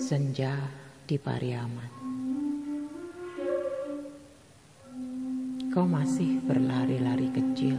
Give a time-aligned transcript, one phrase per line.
[0.00, 0.56] Senja
[1.04, 1.92] di Pariaman.
[5.68, 7.76] Kau masih berlari-lari kecil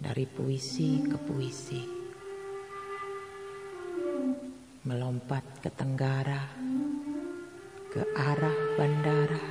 [0.00, 1.84] Dari puisi ke puisi.
[4.88, 6.40] Melompat ke tenggara
[7.92, 9.44] Ke arah bandara.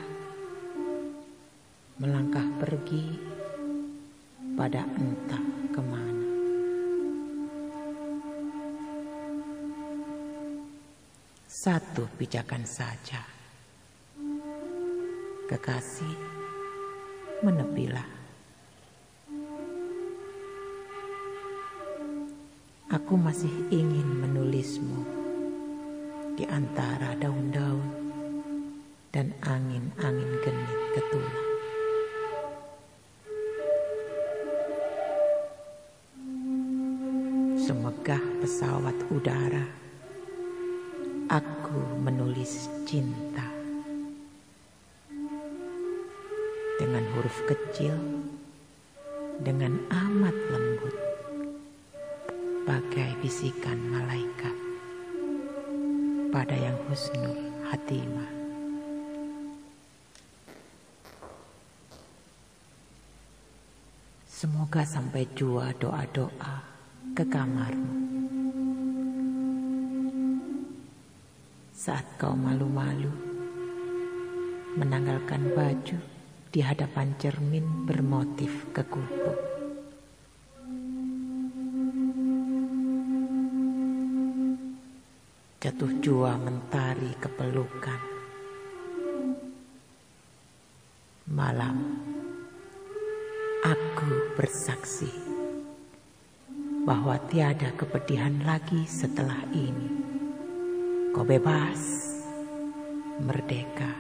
[2.02, 3.06] Melangkah pergi
[4.58, 5.61] Pada entah
[11.52, 13.28] Satu pijakan saja.
[15.52, 16.16] Kekasih,
[17.44, 18.08] menepilah.
[22.88, 25.04] Aku masih ingin menulismu
[26.40, 27.84] di antara daun-daun
[29.12, 31.40] dan angin-angin genit ketulah.
[37.60, 39.82] Semegah pesawat udara
[41.32, 43.48] aku menulis cinta
[46.76, 47.96] dengan huruf kecil,
[49.40, 50.96] dengan amat lembut,
[52.68, 54.52] bagai bisikan malaikat
[56.36, 58.32] pada yang husnul hatimah.
[64.28, 66.66] Semoga sampai jua doa-doa
[67.16, 68.01] ke kamarmu.
[71.82, 73.10] Saat kau malu-malu
[74.78, 75.98] menanggalkan baju
[76.54, 79.34] di hadapan cermin bermotif kekupu.
[85.58, 88.02] Jatuh jua mentari kepelukan.
[91.34, 91.82] Malam,
[93.66, 95.10] aku bersaksi
[96.86, 100.01] bahwa tiada kepedihan lagi setelah ini.
[101.12, 102.08] Kau bebas,
[103.20, 103.92] merdeka,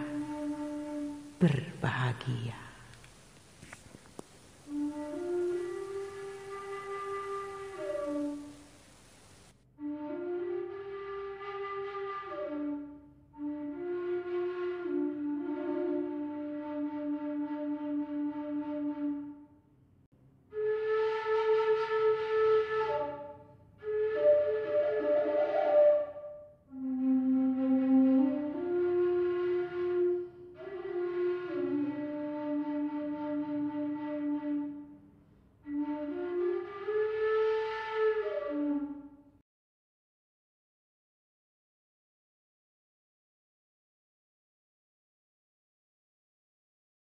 [1.43, 2.60] berbahagia.